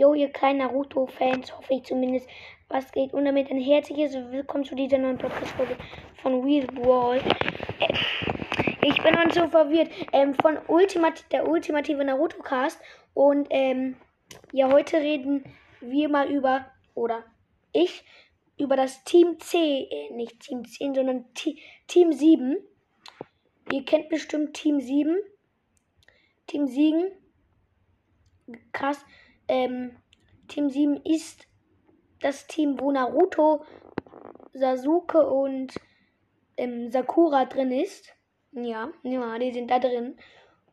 Jo, 0.00 0.14
ihr 0.14 0.30
kleinen 0.30 0.60
Naruto-Fans, 0.60 1.54
hoffe 1.54 1.74
ich 1.74 1.84
zumindest. 1.84 2.26
Was 2.68 2.90
geht? 2.90 3.12
Und 3.12 3.26
damit 3.26 3.50
ein 3.50 3.60
herzliches 3.60 4.14
Willkommen 4.14 4.64
zu 4.64 4.74
dieser 4.74 4.96
neuen 4.96 5.18
Podcast-Folge 5.18 5.76
von 6.22 6.42
Real 6.42 6.66
Wall. 6.68 7.18
Äh, 7.80 7.92
ich 8.80 9.02
bin 9.02 9.12
noch 9.12 9.30
so 9.30 9.46
verwirrt. 9.48 9.90
Ähm, 10.14 10.32
von 10.40 10.56
Ultimat 10.68 11.30
der 11.32 11.46
ultimative 11.46 12.02
Naruto-Cast. 12.02 12.80
Und 13.12 13.48
ähm, 13.50 13.96
ja, 14.52 14.72
heute 14.72 14.96
reden 14.96 15.44
wir 15.82 16.08
mal 16.08 16.30
über, 16.30 16.64
oder 16.94 17.22
ich, 17.74 18.02
über 18.56 18.76
das 18.76 19.04
Team 19.04 19.38
C, 19.38 19.82
äh, 19.82 20.14
nicht 20.14 20.40
Team 20.40 20.64
10, 20.64 20.94
sondern 20.94 21.34
T 21.34 21.58
Team 21.88 22.14
7. 22.14 22.56
Ihr 23.70 23.84
kennt 23.84 24.08
bestimmt 24.08 24.54
Team 24.54 24.80
7. 24.80 25.18
Team 26.46 26.66
Siegen. 26.68 27.12
Krass. 28.72 29.04
Ähm, 29.50 29.96
Team 30.46 30.70
7 30.70 31.02
ist 31.02 31.48
das 32.20 32.46
Team, 32.46 32.78
wo 32.78 32.92
Naruto, 32.92 33.64
Sasuke 34.52 35.28
und 35.28 35.74
ähm, 36.56 36.92
Sakura 36.92 37.46
drin 37.46 37.72
ist. 37.72 38.14
Ja, 38.52 38.92
ja, 39.02 39.38
die 39.40 39.52
sind 39.52 39.68
da 39.68 39.80
drin. 39.80 40.16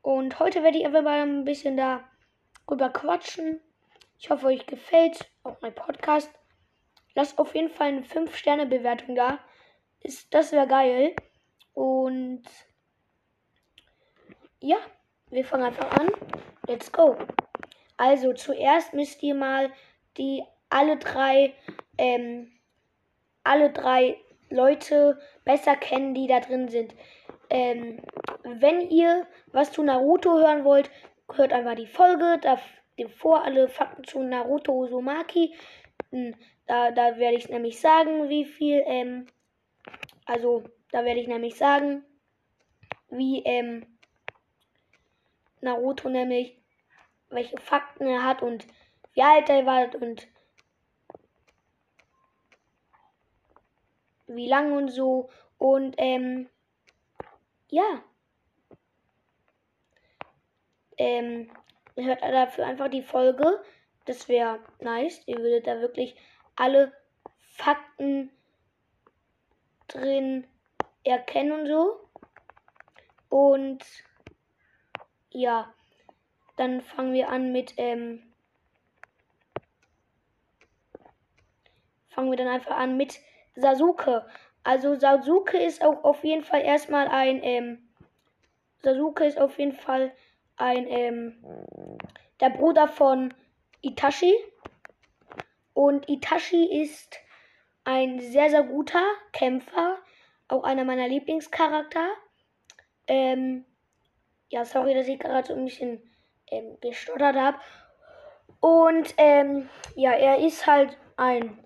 Und 0.03 0.39
heute 0.39 0.61
werde 0.61 0.77
ich 0.77 0.85
einfach 0.85 1.01
mal 1.01 1.21
ein 1.21 1.43
bisschen 1.43 1.75
darüber 1.75 2.91
quatschen. 2.91 3.61
Ich 4.19 4.29
hoffe, 4.29 4.45
euch 4.45 4.67
gefällt 4.67 5.27
auch 5.41 5.59
mein 5.61 5.73
Podcast. 5.73 6.29
Lasst 7.15 7.39
auf 7.39 7.55
jeden 7.55 7.69
Fall 7.69 7.87
eine 7.87 8.01
5-Sterne-Bewertung 8.01 9.15
da. 9.15 9.39
Ist, 10.01 10.31
das 10.35 10.51
wäre 10.51 10.67
geil. 10.67 11.15
Und 11.73 12.43
ja, 14.59 14.77
wir 15.31 15.43
fangen 15.43 15.63
einfach 15.63 15.89
an. 15.97 16.09
Let's 16.67 16.91
go. 16.91 17.17
Also 17.97 18.33
zuerst 18.33 18.93
müsst 18.93 19.21
ihr 19.23 19.35
mal 19.35 19.71
die 20.17 20.43
alle 20.69 20.97
drei, 20.97 21.53
ähm, 21.97 22.51
alle 23.43 23.71
drei 23.71 24.17
Leute 24.49 25.19
besser 25.43 25.75
kennen, 25.75 26.13
die 26.13 26.27
da 26.27 26.39
drin 26.39 26.67
sind. 26.67 26.95
Ähm, 27.49 28.01
wenn 28.43 28.89
ihr 28.89 29.25
was 29.47 29.71
zu 29.71 29.83
Naruto 29.83 30.37
hören 30.37 30.63
wollt, 30.63 30.89
hört 31.33 31.53
einfach 31.53 31.75
die 31.75 31.87
Folge. 31.87 32.39
Davor 32.97 33.43
alle 33.43 33.67
Fakten 33.67 34.03
zu 34.03 34.21
Naruto 34.21 34.73
Uzumaki. 34.73 35.55
Hm, 36.11 36.35
da, 36.67 36.91
da 36.91 37.17
werde 37.17 37.37
ich 37.37 37.49
nämlich 37.49 37.79
sagen, 37.79 38.29
wie 38.29 38.45
viel, 38.45 38.83
ähm, 38.85 39.27
also 40.25 40.63
da 40.91 41.03
werde 41.05 41.19
ich 41.19 41.27
nämlich 41.27 41.55
sagen, 41.55 42.03
wie 43.09 43.41
ähm, 43.45 43.85
Naruto 45.61 46.09
nämlich 46.09 46.57
welche 47.29 47.57
Fakten 47.57 48.07
er 48.07 48.23
hat 48.23 48.41
und 48.41 48.65
wie 49.13 49.23
alt 49.23 49.49
er 49.49 49.65
war 49.65 49.93
und 49.95 50.27
wie 54.27 54.47
lang 54.47 54.73
und 54.73 54.89
so. 54.89 55.29
Und 55.57 55.95
ähm, 55.97 56.49
ja. 57.69 58.03
Ähm, 60.97 61.51
hört 61.95 62.21
dafür 62.21 62.65
einfach 62.65 62.89
die 62.89 63.01
Folge. 63.01 63.63
Das 64.05 64.27
wäre 64.29 64.59
nice. 64.79 65.21
Ihr 65.25 65.37
würdet 65.37 65.67
da 65.67 65.79
wirklich 65.81 66.15
alle 66.55 66.93
Fakten 67.39 68.31
drin 69.87 70.47
erkennen 71.03 71.51
und 71.51 71.67
so. 71.67 72.09
Und 73.29 73.83
ja. 75.29 75.73
Dann 76.57 76.81
fangen 76.81 77.13
wir 77.13 77.29
an 77.29 77.51
mit, 77.51 77.73
ähm, 77.77 78.21
fangen 82.09 82.31
wir 82.31 82.37
dann 82.37 82.47
einfach 82.47 82.75
an 82.75 82.97
mit 82.97 83.19
Sasuke. 83.55 84.25
Also 84.63 84.95
Sasuke 84.95 85.57
ist 85.57 85.81
auch 85.81 86.03
auf 86.03 86.23
jeden 86.23 86.43
Fall 86.43 86.61
erstmal 86.61 87.07
ein, 87.07 87.41
ähm, 87.43 87.89
Sasuke 88.79 89.25
ist 89.25 89.39
auf 89.39 89.57
jeden 89.57 89.73
Fall 89.73 90.11
ein, 90.57 90.87
ähm, 90.87 91.37
der 92.39 92.49
Bruder 92.49 92.87
von 92.87 93.33
Itachi. 93.81 94.35
Und 95.73 96.09
Itachi 96.09 96.81
ist 96.81 97.19
ein 97.83 98.19
sehr, 98.19 98.49
sehr 98.49 98.63
guter 98.63 99.03
Kämpfer. 99.31 99.99
Auch 100.47 100.63
einer 100.63 100.85
meiner 100.85 101.07
Lieblingscharakter. 101.07 102.09
Ähm, 103.07 103.63
ja, 104.49 104.65
sorry, 104.65 104.93
dass 104.93 105.07
ich 105.07 105.19
gerade 105.19 105.47
so 105.47 105.53
ein 105.53 105.65
bisschen 105.65 106.01
ähm, 106.51 106.77
gestottert 106.81 107.35
habe. 107.35 107.57
Und 108.59 109.13
ähm, 109.17 109.69
ja, 109.95 110.11
er 110.11 110.39
ist 110.39 110.67
halt 110.67 110.97
ein 111.15 111.63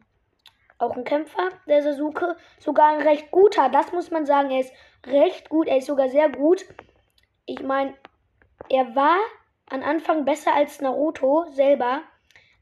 auch 0.82 0.96
ein 0.96 1.04
Kämpfer, 1.04 1.50
der 1.68 1.84
Sasuke. 1.84 2.36
Sogar 2.60 2.94
ein 2.94 3.02
recht 3.02 3.30
guter, 3.32 3.70
das 3.70 3.92
muss 3.92 4.10
man 4.10 4.26
sagen. 4.26 4.50
Er 4.50 4.62
ist 4.62 4.74
recht 5.06 5.50
gut, 5.50 5.68
er 5.68 5.78
ist 5.78 5.86
sogar 5.86 6.10
sehr 6.10 6.30
gut. 6.30 6.66
Ich 7.46 7.62
meine, 7.62 7.94
er 8.70 8.96
war 8.96 9.18
am 9.70 9.84
Anfang 9.84 10.26
besser 10.26 10.54
als 10.54 10.82
Naruto 10.82 11.46
selber. 11.52 12.02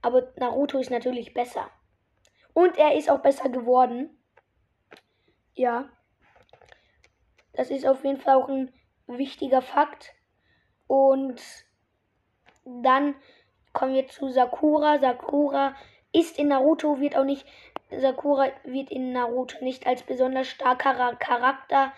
Aber 0.01 0.31
Naruto 0.36 0.80
ist 0.80 0.91
natürlich 0.91 1.34
besser. 1.34 1.69
Und 2.53 2.78
er 2.78 2.96
ist 2.96 3.09
auch 3.09 3.19
besser 3.19 3.50
geworden. 3.50 4.18
Ja. 5.53 5.90
Das 7.53 7.69
ist 7.69 7.86
auf 7.86 8.03
jeden 8.03 8.19
Fall 8.19 8.36
auch 8.36 8.50
ein 8.50 8.74
wichtiger 9.07 9.62
Fakt. 9.62 10.13
Und 10.88 11.41
dann 12.66 13.16
kommen 13.74 13.94
wir 13.94 14.08
zu 14.08 14.30
Sakura. 14.30 15.00
Sakura 15.00 15.75
ist 16.12 16.38
in 16.38 16.50
Naruto, 16.50 17.00
wird 17.00 17.16
auch 17.16 17.25
nicht. 17.25 17.46
Sakura 17.92 18.52
wird 18.64 18.92
in 18.92 19.14
Naruto 19.14 19.64
nicht 19.64 19.88
als 19.88 20.03
besonders 20.03 20.47
starker 20.47 21.16
Charakter 21.16 21.94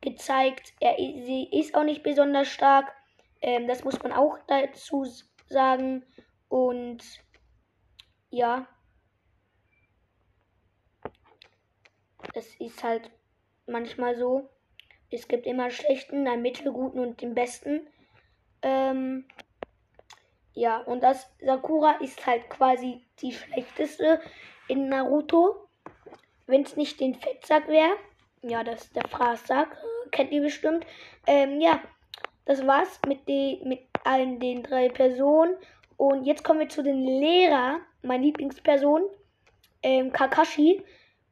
gezeigt. 0.00 0.72
Er, 0.80 0.96
sie 0.96 1.48
ist 1.50 1.74
auch 1.74 1.84
nicht 1.84 2.02
besonders 2.02 2.48
stark. 2.48 2.94
Ähm, 3.40 3.66
das 3.66 3.84
muss 3.84 4.02
man 4.02 4.12
auch 4.12 4.38
dazu 4.46 5.04
sagen. 5.48 6.04
Und 6.48 7.02
ja. 8.30 8.66
Es 12.34 12.54
ist 12.60 12.82
halt 12.82 13.10
manchmal 13.66 14.16
so. 14.16 14.48
Es 15.10 15.28
gibt 15.28 15.46
immer 15.46 15.70
schlechten, 15.70 16.26
einen 16.26 16.42
mittelguten 16.42 17.00
und 17.00 17.20
den 17.20 17.34
besten. 17.34 17.86
Ähm, 18.62 19.26
ja, 20.54 20.78
und 20.78 21.02
das 21.02 21.28
Sakura 21.40 21.92
ist 22.00 22.24
halt 22.26 22.48
quasi 22.48 23.04
die 23.20 23.32
schlechteste 23.32 24.20
in 24.68 24.88
Naruto. 24.88 25.68
Wenn 26.46 26.62
es 26.62 26.76
nicht 26.76 27.00
den 27.00 27.14
Fettsack 27.14 27.68
wäre. 27.68 27.96
Ja, 28.42 28.62
das 28.62 28.84
ist 28.84 28.96
der 28.96 29.08
Fraßsack. 29.08 29.76
Kennt 30.10 30.30
ihr 30.30 30.42
bestimmt. 30.42 30.86
Ähm, 31.26 31.60
ja, 31.60 31.80
das 32.44 32.66
war's 32.66 33.00
mit, 33.06 33.26
die, 33.28 33.60
mit 33.64 33.80
allen 34.04 34.38
den 34.38 34.62
drei 34.62 34.88
Personen. 34.88 35.56
Und 35.96 36.24
jetzt 36.24 36.44
kommen 36.44 36.60
wir 36.60 36.68
zu 36.68 36.82
den 36.82 37.04
Lehrer, 37.04 37.80
meine 38.02 38.24
Lieblingsperson, 38.24 39.02
ähm, 39.82 40.12
Kakashi. 40.12 40.82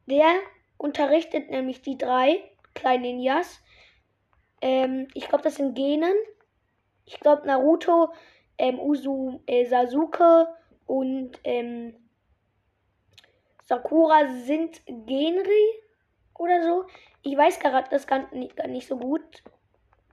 Der 0.07 0.33
unterrichtet 0.77 1.49
nämlich 1.49 1.81
die 1.81 1.97
drei 1.97 2.43
kleinen 2.73 3.03
Ninjas. 3.03 3.61
Ähm, 4.61 5.07
ich 5.13 5.29
glaube, 5.29 5.43
das 5.43 5.55
sind 5.55 5.75
Genen. 5.75 6.15
Ich 7.05 7.19
glaube, 7.19 7.45
Naruto 7.45 8.09
ähm, 8.57 8.79
Usu, 8.79 9.39
äh, 9.45 9.65
Sasuke 9.65 10.47
und 10.85 11.39
ähm, 11.43 11.95
Sakura 13.65 14.27
sind 14.27 14.81
Genri 14.85 15.67
oder 16.37 16.63
so. 16.63 16.85
Ich 17.21 17.37
weiß 17.37 17.59
gerade 17.59 17.89
das 17.89 18.05
gar 18.07 18.33
nicht, 18.33 18.55
gar 18.55 18.67
nicht 18.67 18.87
so 18.87 18.97
gut. 18.97 19.43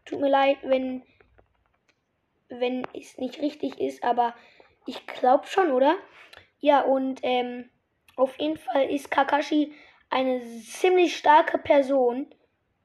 Tut 0.05 0.21
mir 0.21 0.31
leid, 0.31 0.59
wenn 0.63 1.03
wenn 2.49 2.87
es 2.95 3.17
nicht 3.19 3.41
richtig 3.41 3.81
ist, 3.81 4.03
aber 4.03 4.35
ich 4.87 5.07
glaube 5.07 5.47
schon, 5.47 5.71
oder? 5.71 5.95
Ja, 6.59 6.83
und 6.83 7.21
ähm, 7.23 7.71
auf 8.17 8.39
jeden 8.39 8.59
Fall 8.59 8.91
ist 8.91 9.11
Kakashi 9.11 9.73
eine 10.11 10.41
ziemlich 10.63 11.17
starke 11.17 11.59
Person. 11.59 12.27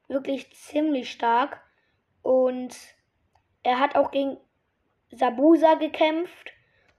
Wirklich 0.08 0.54
ziemlich 0.54 1.12
stark. 1.12 1.62
Und 2.22 2.75
er 3.63 3.80
hat 3.80 3.96
auch 3.96 4.12
gegen 4.12 4.38
Sabusa 5.12 5.75
gekämpft. 5.75 6.52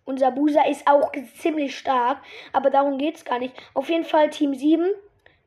Und 0.05 0.21
Sabusa 0.21 0.63
ist 0.63 0.87
auch 0.87 1.11
ziemlich 1.35 1.77
stark. 1.77 2.23
Aber 2.53 2.71
darum 2.71 2.99
geht 2.99 3.17
es 3.17 3.25
gar 3.25 3.39
nicht. 3.39 3.55
Auf 3.75 3.89
jeden 3.89 4.05
Fall 4.05 4.31
Team 4.31 4.55
7 4.55 4.89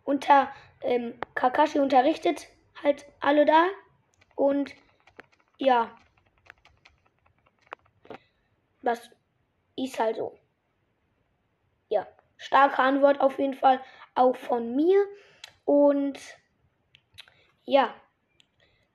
unter 0.04 0.52
ähm, 0.82 1.14
Kakashi 1.36 1.80
unterrichtet 1.80 2.48
halt 2.84 3.06
alle 3.20 3.46
da. 3.46 3.68
Und 4.36 4.74
ja. 5.58 5.96
Das 8.82 9.10
ist 9.76 10.00
halt 10.00 10.18
so. 10.18 10.38
Ja. 11.90 12.08
Starke 12.38 12.80
Antwort 12.80 13.20
auf 13.20 13.38
jeden 13.40 13.54
Fall 13.54 13.82
auch 14.16 14.36
von 14.36 14.76
mir. 14.76 15.06
Und 15.66 16.20
ja. 17.64 17.94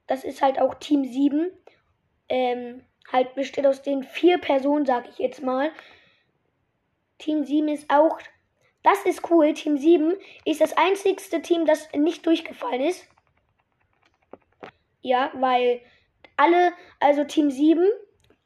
Das 0.06 0.24
ist 0.24 0.42
halt 0.42 0.58
auch 0.60 0.74
Team 0.74 1.04
7. 1.04 1.50
Ähm, 2.28 2.84
halt 3.14 3.34
besteht 3.36 3.66
aus 3.66 3.80
den 3.80 4.02
vier 4.02 4.38
Personen, 4.38 4.84
sag 4.84 5.08
ich 5.08 5.18
jetzt 5.18 5.42
mal. 5.42 5.70
Team 7.18 7.44
7 7.44 7.68
ist 7.68 7.88
auch. 7.88 8.18
Das 8.82 9.06
ist 9.06 9.30
cool. 9.30 9.54
Team 9.54 9.78
7 9.78 10.14
ist 10.44 10.60
das 10.60 10.76
einzigste 10.76 11.40
Team, 11.40 11.64
das 11.64 11.88
nicht 11.92 12.26
durchgefallen 12.26 12.82
ist. 12.82 13.06
Ja, 15.00 15.30
weil 15.34 15.80
alle, 16.36 16.72
also 16.98 17.24
Team 17.24 17.50
7, 17.50 17.86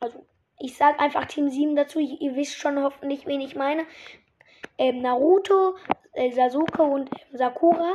also 0.00 0.24
ich 0.60 0.76
sag 0.76 1.00
einfach 1.00 1.24
Team 1.24 1.48
7 1.48 1.74
dazu, 1.74 1.98
ihr 1.98 2.36
wisst 2.36 2.56
schon 2.56 2.82
hoffentlich, 2.82 3.26
wen 3.26 3.40
ich 3.40 3.56
meine. 3.56 3.86
Ähm, 4.76 5.00
Naruto, 5.00 5.76
äh, 6.12 6.30
Sasuke 6.30 6.82
und 6.82 7.10
äh, 7.12 7.36
Sakura 7.36 7.94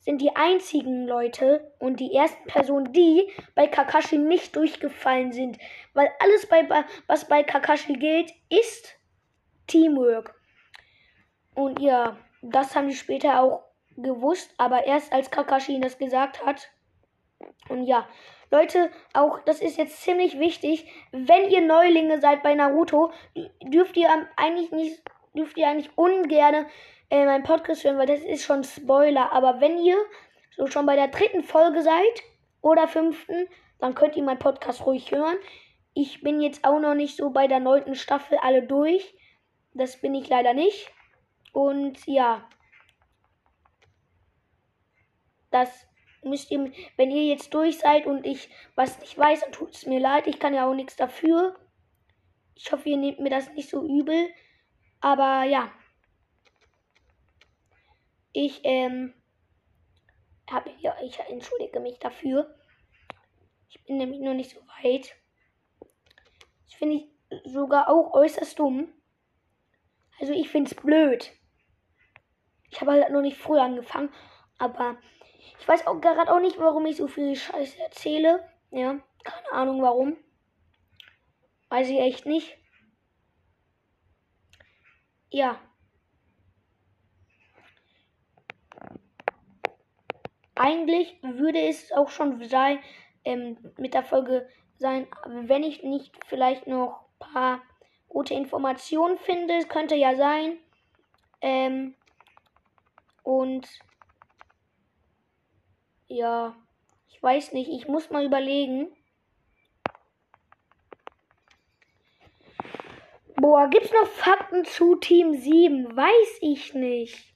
sind 0.00 0.20
die 0.20 0.34
einzigen 0.34 1.06
Leute 1.06 1.72
und 1.78 2.00
die 2.00 2.14
ersten 2.14 2.44
Personen, 2.46 2.92
die 2.92 3.30
bei 3.54 3.66
Kakashi 3.66 4.18
nicht 4.18 4.56
durchgefallen 4.56 5.32
sind. 5.32 5.58
Weil 5.92 6.10
alles, 6.20 6.46
bei, 6.46 6.66
was 7.06 7.28
bei 7.28 7.42
Kakashi 7.42 7.92
gilt, 7.94 8.32
ist 8.48 8.98
Teamwork. 9.66 10.34
Und 11.54 11.80
ja, 11.80 12.16
das 12.42 12.74
haben 12.74 12.88
die 12.88 12.94
später 12.94 13.40
auch 13.42 13.64
gewusst, 13.96 14.54
aber 14.56 14.86
erst 14.86 15.12
als 15.12 15.30
Kakashi 15.30 15.78
das 15.80 15.98
gesagt 15.98 16.44
hat. 16.44 16.70
Und 17.68 17.84
ja, 17.84 18.08
Leute, 18.50 18.90
auch 19.12 19.38
das 19.40 19.60
ist 19.60 19.76
jetzt 19.76 20.02
ziemlich 20.02 20.38
wichtig. 20.38 20.90
Wenn 21.12 21.50
ihr 21.50 21.60
Neulinge 21.60 22.20
seid 22.20 22.42
bei 22.42 22.54
Naruto, 22.54 23.12
dürft 23.62 23.96
ihr 23.96 24.08
eigentlich 24.36 24.72
nicht, 24.72 25.02
dürft 25.34 25.56
ihr 25.56 25.68
eigentlich 25.68 25.96
ungern 25.96 26.66
äh, 27.10 27.24
meinen 27.26 27.42
Podcast 27.42 27.84
hören, 27.84 27.98
weil 27.98 28.06
das 28.06 28.20
ist 28.20 28.44
schon 28.44 28.64
Spoiler. 28.64 29.32
Aber 29.32 29.60
wenn 29.60 29.78
ihr 29.78 29.96
so 30.56 30.66
schon 30.66 30.86
bei 30.86 30.96
der 30.96 31.08
dritten 31.08 31.42
Folge 31.42 31.82
seid 31.82 32.22
oder 32.62 32.88
fünften, 32.88 33.48
dann 33.78 33.94
könnt 33.94 34.16
ihr 34.16 34.22
meinen 34.22 34.38
Podcast 34.38 34.86
ruhig 34.86 35.10
hören. 35.10 35.36
Ich 35.92 36.22
bin 36.22 36.40
jetzt 36.40 36.64
auch 36.64 36.78
noch 36.78 36.94
nicht 36.94 37.16
so 37.16 37.30
bei 37.30 37.48
der 37.48 37.60
neunten 37.60 37.94
Staffel 37.94 38.38
alle 38.38 38.62
durch. 38.62 39.14
Das 39.74 40.00
bin 40.00 40.14
ich 40.14 40.28
leider 40.28 40.54
nicht. 40.54 40.90
Und 41.52 42.06
ja. 42.06 42.48
Das 45.50 45.86
müsst 46.22 46.50
ihr, 46.50 46.70
wenn 46.96 47.10
ihr 47.10 47.24
jetzt 47.24 47.52
durch 47.54 47.78
seid 47.78 48.06
und 48.06 48.24
ich 48.24 48.50
was 48.76 49.00
nicht 49.00 49.18
weiß, 49.18 49.40
dann 49.40 49.52
tut 49.52 49.74
es 49.74 49.86
mir 49.86 49.98
leid. 49.98 50.26
Ich 50.26 50.38
kann 50.38 50.54
ja 50.54 50.68
auch 50.68 50.74
nichts 50.74 50.94
dafür. 50.94 51.56
Ich 52.54 52.70
hoffe, 52.70 52.88
ihr 52.88 52.98
nehmt 52.98 53.18
mir 53.20 53.30
das 53.30 53.50
nicht 53.52 53.68
so 53.68 53.82
übel. 53.84 54.28
Aber 55.00 55.44
ja. 55.44 55.72
Ich, 58.32 58.60
ähm, 58.64 59.14
habe 60.50 60.70
ja, 60.78 60.96
ich 61.02 61.18
entschuldige 61.18 61.80
mich 61.80 61.98
dafür. 61.98 62.54
Ich 63.68 63.82
bin 63.84 63.98
nämlich 63.98 64.20
noch 64.20 64.34
nicht 64.34 64.50
so 64.50 64.60
weit. 64.82 65.14
Das 66.64 66.74
finde 66.74 66.96
ich 66.96 67.52
sogar 67.52 67.88
auch 67.88 68.12
äußerst 68.14 68.58
dumm. 68.58 68.92
Also 70.18 70.32
ich 70.32 70.48
finde 70.48 70.70
es 70.70 70.76
blöd. 70.76 71.32
Ich 72.70 72.80
habe 72.80 72.92
halt 72.92 73.10
noch 73.10 73.22
nicht 73.22 73.36
früh 73.36 73.58
angefangen, 73.58 74.12
aber 74.58 74.98
ich 75.58 75.66
weiß 75.66 75.86
auch 75.86 76.00
gerade 76.00 76.32
auch 76.32 76.40
nicht, 76.40 76.58
warum 76.58 76.86
ich 76.86 76.96
so 76.96 77.08
viel 77.08 77.34
Scheiße 77.34 77.78
erzähle. 77.80 78.48
Ja, 78.70 79.00
keine 79.24 79.52
Ahnung 79.52 79.82
warum. 79.82 80.16
Weiß 81.68 81.88
ich 81.88 81.98
echt 81.98 82.26
nicht. 82.26 82.56
Ja. 85.30 85.60
Eigentlich 90.62 91.16
würde 91.22 91.58
es 91.58 91.90
auch 91.90 92.10
schon 92.10 92.44
sein, 92.44 92.80
ähm, 93.24 93.56
mit 93.78 93.94
der 93.94 94.02
Folge 94.02 94.46
sein, 94.76 95.06
wenn 95.24 95.62
ich 95.62 95.82
nicht 95.82 96.14
vielleicht 96.26 96.66
noch 96.66 97.00
ein 97.00 97.32
paar 97.32 97.62
gute 98.08 98.34
Informationen 98.34 99.16
finde. 99.16 99.54
Es 99.54 99.68
könnte 99.68 99.94
ja 99.94 100.14
sein. 100.16 100.58
Ähm, 101.40 101.94
und 103.22 103.66
ja, 106.08 106.54
ich 107.08 107.22
weiß 107.22 107.52
nicht. 107.52 107.70
Ich 107.70 107.88
muss 107.88 108.10
mal 108.10 108.26
überlegen. 108.26 108.94
Boah, 113.36 113.66
gibt's 113.68 113.94
noch 113.94 114.08
Fakten 114.08 114.66
zu 114.66 114.96
Team 114.96 115.32
7? 115.32 115.96
Weiß 115.96 116.38
ich 116.42 116.74
nicht. 116.74 117.29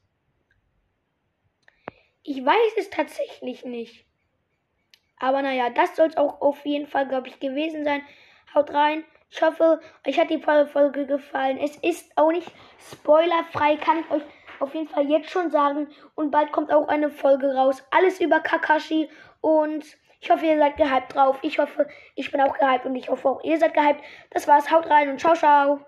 Ich 2.27 2.45
weiß 2.45 2.73
es 2.79 2.89
tatsächlich 2.89 3.67
nicht. 3.67 4.07
Aber 5.19 5.43
naja, 5.43 5.69
das 5.69 5.95
soll 5.95 6.09
es 6.09 6.17
auch 6.17 6.41
auf 6.41 6.65
jeden 6.65 6.87
Fall, 6.87 7.07
glaube 7.07 7.29
ich, 7.29 7.39
gewesen 7.39 7.85
sein. 7.85 8.03
Haut 8.55 8.73
rein. 8.73 9.05
Ich 9.31 9.43
hoffe, 9.43 9.81
euch 10.07 10.19
hat 10.19 10.31
die 10.31 10.41
Folge 10.41 11.07
gefallen. 11.07 11.59
Es 11.59 11.77
ist 11.77 12.11
auch 12.17 12.33
nicht 12.33 12.51
spoilerfrei, 12.91 13.77
kann 13.77 14.01
ich 14.01 14.11
euch 14.11 14.23
auf 14.59 14.75
jeden 14.75 14.89
Fall 14.89 15.11
jetzt 15.11 15.31
schon 15.31 15.51
sagen. 15.51 15.89
Und 16.15 16.31
bald 16.31 16.51
kommt 16.51 16.73
auch 16.73 16.89
eine 16.89 17.11
Folge 17.11 17.55
raus. 17.55 17.85
Alles 17.91 18.21
über 18.21 18.41
Kakashi. 18.41 19.11
Und 19.43 19.85
ich 20.21 20.31
hoffe, 20.31 20.47
ihr 20.47 20.57
seid 20.57 20.79
gehypt 20.79 21.15
drauf. 21.15 21.39
Ich 21.43 21.59
hoffe, 21.59 21.87
ich 22.15 22.31
bin 22.31 22.41
auch 22.41 22.57
gehypt 22.57 22.87
und 22.87 22.97
ich 22.97 23.11
hoffe 23.11 23.29
auch, 23.29 23.45
ihr 23.45 23.59
seid 23.59 23.75
gehypt. 23.75 24.03
Das 24.31 24.49
war's. 24.49 24.71
Haut 24.71 24.89
rein 24.89 25.11
und 25.11 25.21
ciao, 25.21 25.35
ciao. 25.35 25.85